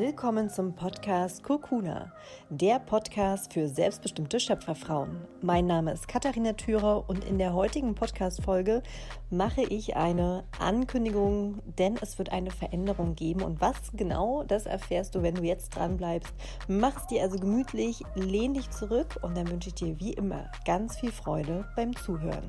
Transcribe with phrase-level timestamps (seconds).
[0.00, 2.12] Willkommen zum Podcast Kokuna,
[2.50, 5.22] der Podcast für selbstbestimmte Schöpferfrauen.
[5.42, 8.84] Mein Name ist Katharina Thürer und in der heutigen Podcast-Folge
[9.28, 13.42] mache ich eine Ankündigung, denn es wird eine Veränderung geben.
[13.42, 16.32] Und was genau, das erfährst du, wenn du jetzt dran bleibst.
[16.68, 21.00] Es dir also gemütlich, lehn dich zurück und dann wünsche ich dir wie immer ganz
[21.00, 22.48] viel Freude beim Zuhören.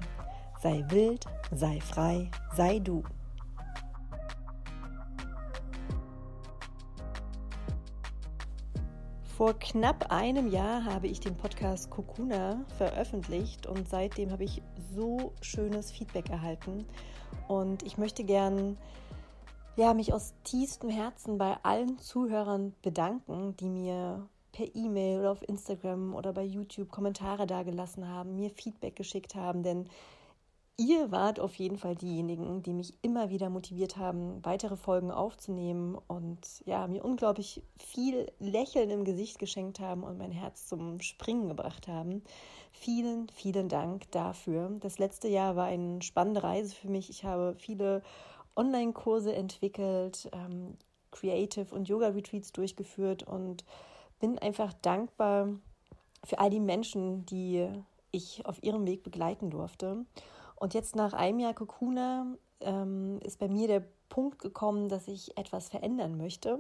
[0.62, 3.02] Sei wild, sei frei, sei du.
[9.40, 14.62] Vor knapp einem Jahr habe ich den Podcast Kokuna veröffentlicht und seitdem habe ich
[14.94, 16.86] so schönes Feedback erhalten.
[17.48, 18.78] Und ich möchte gern
[19.78, 25.48] ja, mich aus tiefstem Herzen bei allen Zuhörern bedanken, die mir per E-Mail oder auf
[25.48, 29.86] Instagram oder bei YouTube Kommentare dagelassen haben, mir Feedback geschickt haben, denn
[30.80, 35.98] Ihr wart auf jeden Fall diejenigen, die mich immer wieder motiviert haben, weitere Folgen aufzunehmen
[36.08, 41.50] und ja, mir unglaublich viel Lächeln im Gesicht geschenkt haben und mein Herz zum Springen
[41.50, 42.24] gebracht haben.
[42.72, 44.72] Vielen, vielen Dank dafür.
[44.80, 47.10] Das letzte Jahr war eine spannende Reise für mich.
[47.10, 48.02] Ich habe viele
[48.56, 50.78] Online-Kurse entwickelt, ähm,
[51.12, 53.66] Creative und Yoga-Retreats durchgeführt und
[54.22, 55.50] bin einfach dankbar
[56.24, 57.68] für all die Menschen, die
[58.12, 60.06] ich auf ihrem Weg begleiten durfte.
[60.60, 62.26] Und jetzt nach einem Jahr Kokuna
[62.62, 66.60] ähm, ist bei mir der Punkt gekommen, dass ich etwas verändern möchte.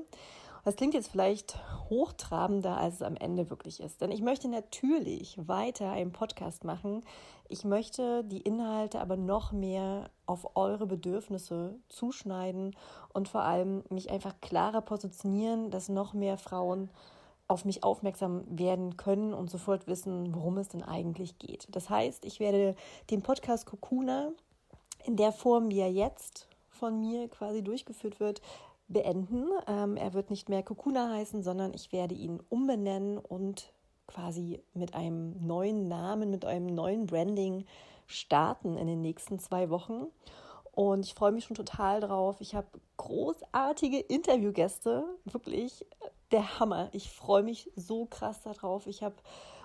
[0.65, 1.57] Das klingt jetzt vielleicht
[1.89, 4.01] hochtrabender, als es am Ende wirklich ist.
[4.01, 7.03] Denn ich möchte natürlich weiter einen Podcast machen.
[7.47, 12.75] Ich möchte die Inhalte aber noch mehr auf eure Bedürfnisse zuschneiden
[13.13, 16.89] und vor allem mich einfach klarer positionieren, dass noch mehr Frauen
[17.49, 21.67] auf mich aufmerksam werden können und sofort wissen, worum es denn eigentlich geht.
[21.71, 22.75] Das heißt, ich werde
[23.09, 24.31] den Podcast Kokuna
[25.03, 28.41] in der Form, wie er jetzt von mir quasi durchgeführt wird,
[28.87, 29.47] beenden.
[29.67, 33.73] Ähm, er wird nicht mehr Kokuna heißen, sondern ich werde ihn umbenennen und
[34.05, 37.65] quasi mit einem neuen Namen, mit einem neuen Branding
[38.05, 40.05] starten in den nächsten zwei Wochen.
[40.71, 42.41] Und ich freue mich schon total drauf.
[42.41, 42.67] Ich habe
[42.97, 45.85] großartige Interviewgäste, wirklich
[46.31, 46.89] der Hammer.
[46.91, 48.87] Ich freue mich so krass darauf.
[48.87, 49.15] Ich habe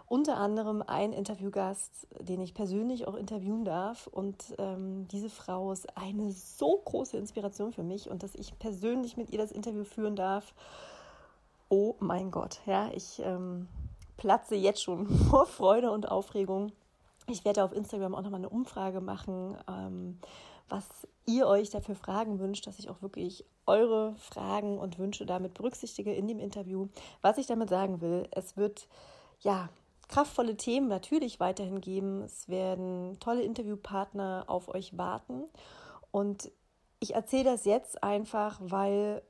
[0.07, 4.07] unter anderem einen Interviewgast, den ich persönlich auch interviewen darf.
[4.07, 9.17] Und ähm, diese Frau ist eine so große Inspiration für mich und dass ich persönlich
[9.17, 10.55] mit ihr das Interview führen darf.
[11.69, 13.69] Oh mein Gott, ja, ich ähm,
[14.17, 16.73] platze jetzt schon vor Freude und Aufregung.
[17.27, 20.19] Ich werde auf Instagram auch nochmal eine Umfrage machen, ähm,
[20.69, 20.85] was
[21.27, 26.13] ihr euch dafür Fragen wünscht, dass ich auch wirklich eure Fragen und Wünsche damit berücksichtige
[26.15, 26.89] in dem Interview.
[27.23, 28.89] Was ich damit sagen will, es wird
[29.41, 29.69] ja
[30.09, 32.23] kraftvolle Themen natürlich weiterhin geben.
[32.23, 35.45] Es werden tolle Interviewpartner auf euch warten.
[36.11, 36.51] Und
[37.01, 39.23] ich erzähle das jetzt einfach, weil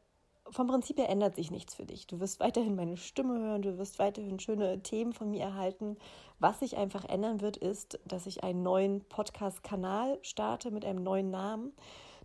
[0.50, 2.06] vom Prinzip her ändert sich nichts für dich.
[2.06, 5.96] Du wirst weiterhin meine Stimme hören, du wirst weiterhin schöne Themen von mir erhalten.
[6.38, 11.30] Was sich einfach ändern wird, ist, dass ich einen neuen Podcast-Kanal starte mit einem neuen
[11.30, 11.72] Namen.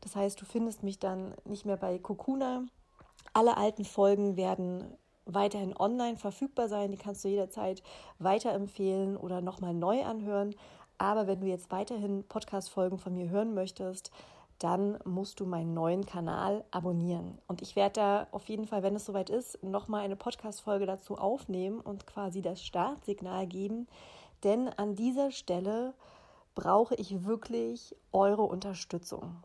[0.01, 2.65] Das heißt, du findest mich dann nicht mehr bei Kokuna.
[3.33, 6.91] Alle alten Folgen werden weiterhin online verfügbar sein.
[6.91, 7.83] Die kannst du jederzeit
[8.17, 10.55] weiterempfehlen oder nochmal neu anhören.
[10.97, 14.11] Aber wenn du jetzt weiterhin Podcast-Folgen von mir hören möchtest,
[14.59, 17.39] dann musst du meinen neuen Kanal abonnieren.
[17.47, 21.17] Und ich werde da auf jeden Fall, wenn es soweit ist, nochmal eine Podcast-Folge dazu
[21.17, 23.87] aufnehmen und quasi das Startsignal geben.
[24.43, 25.93] Denn an dieser Stelle
[26.55, 29.37] brauche ich wirklich eure Unterstützung.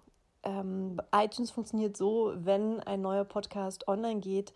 [0.43, 4.53] Ähm, iTunes funktioniert so, wenn ein neuer Podcast online geht,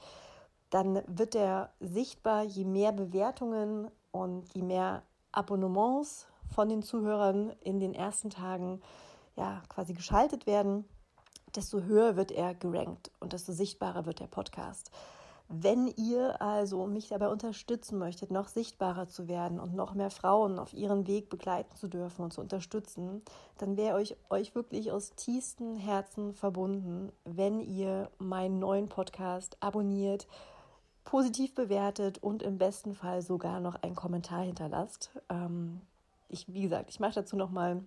[0.71, 5.03] dann wird er sichtbar, je mehr Bewertungen und je mehr
[5.33, 8.83] Abonnements von den Zuhörern in den ersten Tagen
[9.39, 10.85] ja, quasi geschaltet werden,
[11.55, 14.91] desto höher wird er gerankt und desto sichtbarer wird der Podcast.
[15.49, 20.59] Wenn ihr also mich dabei unterstützen möchtet, noch sichtbarer zu werden und noch mehr Frauen
[20.59, 23.23] auf ihren Weg begleiten zu dürfen und zu unterstützen,
[23.57, 30.27] dann wäre euch, euch wirklich aus tiefstem Herzen verbunden, wenn ihr meinen neuen Podcast abonniert,
[31.05, 35.11] positiv bewertet und im besten Fall sogar noch einen Kommentar hinterlasst.
[35.31, 35.81] Ähm,
[36.29, 37.83] ich, wie gesagt, ich mache dazu nochmal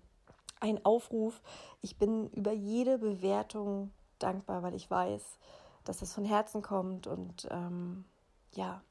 [0.62, 1.42] ein Aufruf.
[1.82, 5.38] Ich bin über jede Bewertung dankbar, weil ich weiß,
[5.84, 8.04] dass das von Herzen kommt und ähm,
[8.54, 8.82] ja.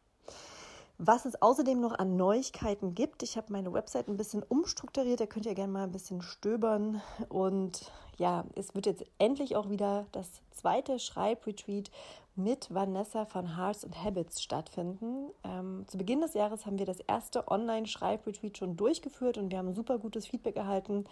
[1.04, 5.26] Was es außerdem noch an Neuigkeiten gibt, ich habe meine Website ein bisschen umstrukturiert, da
[5.26, 7.02] könnt ihr gerne mal ein bisschen stöbern.
[7.28, 11.90] Und ja, es wird jetzt endlich auch wieder das zweite Schreibretreat
[12.36, 15.30] mit Vanessa von Hearts and Habits stattfinden.
[15.44, 19.74] Ähm, zu Beginn des Jahres haben wir das erste Online-Schreibretreat schon durchgeführt und wir haben
[19.74, 21.06] super gutes Feedback erhalten.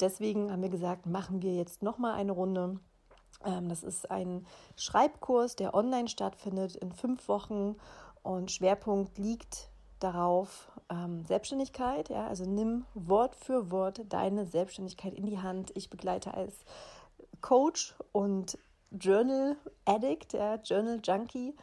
[0.00, 2.78] Deswegen haben wir gesagt, machen wir jetzt nochmal eine Runde.
[3.44, 7.76] Ähm, das ist ein Schreibkurs, der online stattfindet in fünf Wochen
[8.22, 12.08] und Schwerpunkt liegt darauf ähm, Selbstständigkeit.
[12.08, 15.72] Ja, also nimm Wort für Wort deine Selbstständigkeit in die Hand.
[15.74, 16.64] Ich begleite als
[17.40, 18.58] Coach und
[18.90, 21.54] Journal Addict, ja, Journal Junkie.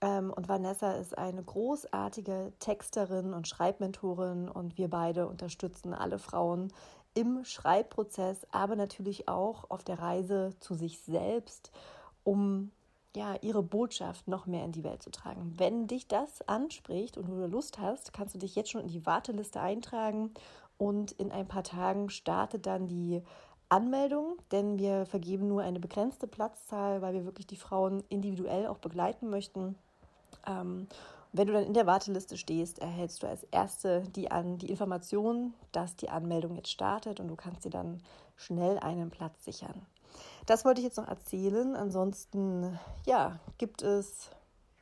[0.00, 6.72] Ähm, und Vanessa ist eine großartige Texterin und Schreibmentorin und wir beide unterstützen alle Frauen
[7.14, 11.70] im Schreibprozess, aber natürlich auch auf der Reise zu sich selbst,
[12.24, 12.70] um
[13.16, 15.54] ja, ihre Botschaft noch mehr in die Welt zu tragen.
[15.56, 19.06] Wenn dich das anspricht und du Lust hast, kannst du dich jetzt schon in die
[19.06, 20.34] Warteliste eintragen
[20.76, 23.22] und in ein paar Tagen startet dann die
[23.68, 28.78] Anmeldung, denn wir vergeben nur eine begrenzte Platzzahl, weil wir wirklich die Frauen individuell auch
[28.78, 29.76] begleiten möchten.
[30.46, 30.86] Ähm,
[31.32, 35.52] wenn du dann in der Warteliste stehst, erhältst du als Erste die, an, die Information,
[35.72, 38.02] dass die Anmeldung jetzt startet und du kannst dir dann
[38.36, 39.84] schnell einen Platz sichern.
[40.46, 41.76] Das wollte ich jetzt noch erzählen.
[41.76, 44.30] Ansonsten, ja, gibt es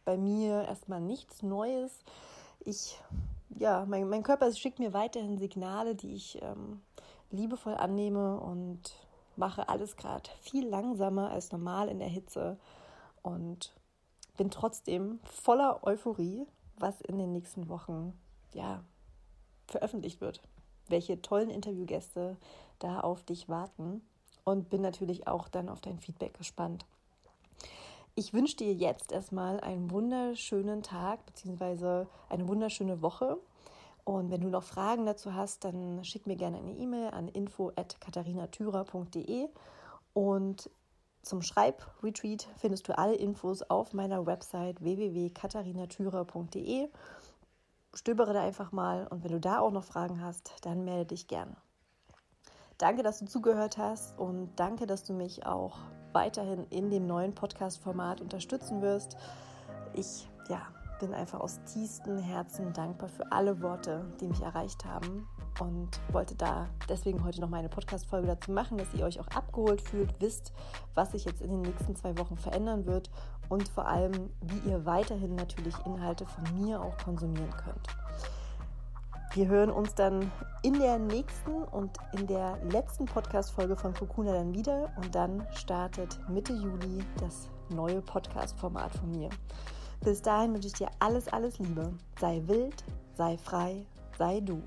[0.04, 2.00] bei mir erstmal nichts Neues.
[2.60, 3.00] Ich,
[3.58, 6.82] ja, mein, mein Körper schickt mir weiterhin Signale, die ich ähm,
[7.34, 8.94] liebevoll annehme und
[9.36, 12.58] mache alles gerade viel langsamer als normal in der Hitze
[13.22, 13.75] und
[14.36, 16.46] bin trotzdem voller Euphorie,
[16.76, 18.19] was in den nächsten Wochen
[18.52, 18.82] ja
[19.66, 20.42] veröffentlicht wird.
[20.88, 22.36] Welche tollen Interviewgäste
[22.78, 24.02] da auf dich warten
[24.44, 26.84] und bin natürlich auch dann auf dein Feedback gespannt.
[28.16, 32.06] Ich wünsche dir jetzt erstmal einen wunderschönen Tag bzw.
[32.28, 33.38] eine wunderschöne Woche.
[34.05, 39.49] Und wenn du noch Fragen dazu hast, dann schick mir gerne eine E-Mail an info@katharinatürer.de
[40.12, 40.69] und
[41.23, 46.91] zum Schreibretreat findest du alle Infos auf meiner Website www.katharinatürer.de.
[47.95, 51.27] Stöbere da einfach mal und wenn du da auch noch Fragen hast, dann melde dich
[51.27, 51.56] gerne.
[52.77, 55.79] Danke, dass du zugehört hast und danke, dass du mich auch
[56.12, 59.17] weiterhin in dem neuen Podcast-Format unterstützen wirst.
[59.95, 60.69] Ich ja,
[60.99, 65.26] bin einfach aus tiefstem Herzen dankbar für alle Worte, die mich erreicht haben
[65.61, 69.81] und wollte da deswegen heute noch meine Podcast-Folge dazu machen, dass ihr euch auch abgeholt
[69.81, 70.52] fühlt, wisst,
[70.94, 73.11] was sich jetzt in den nächsten zwei Wochen verändern wird
[73.49, 77.88] und vor allem, wie ihr weiterhin natürlich Inhalte von mir auch konsumieren könnt.
[79.35, 80.31] Wir hören uns dann
[80.62, 86.20] in der nächsten und in der letzten Podcast-Folge von Fukuna dann wieder und dann startet
[86.29, 89.29] Mitte Juli das neue Podcast-Format von mir.
[90.05, 91.91] Bis dahin wünsche ich dir alles, alles Liebe.
[92.21, 92.85] Sei wild,
[93.17, 93.87] sei frei,
[94.19, 94.61] sei du.